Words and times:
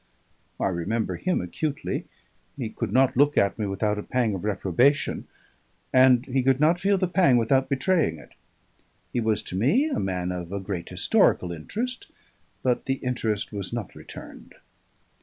"I 0.59 0.65
remember 0.69 1.15
him 1.17 1.41
acutely; 1.41 2.05
he 2.57 2.71
could 2.71 2.91
not 2.91 3.15
look 3.15 3.37
at 3.37 3.59
me 3.59 3.67
without 3.67 3.99
a 3.99 4.01
pang 4.01 4.33
of 4.33 4.43
reprobation, 4.43 5.27
and 5.93 6.25
he 6.25 6.41
could 6.41 6.59
not 6.59 6.79
feel 6.79 6.97
the 6.97 7.07
pang 7.07 7.37
without 7.37 7.69
betraying 7.69 8.17
it. 8.17 8.31
He 9.13 9.19
was 9.19 9.43
to 9.43 9.55
me 9.55 9.89
a 9.91 9.99
man 9.99 10.31
of 10.31 10.51
a 10.51 10.59
great 10.59 10.89
historical 10.89 11.51
interest, 11.51 12.07
but 12.63 12.85
the 12.87 12.95
interest 12.95 13.53
was 13.53 13.71
not 13.71 13.93
returned." 13.93 14.55